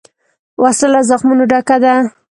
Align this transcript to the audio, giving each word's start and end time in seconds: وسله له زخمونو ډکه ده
وسله 0.61 0.91
له 1.03 1.07
زخمونو 1.09 1.43
ډکه 1.51 1.77
ده 1.83 1.93